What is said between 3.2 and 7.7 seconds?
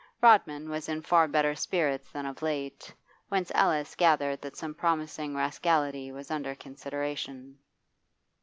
whence Alice gathered that some promising rascality was under consideration.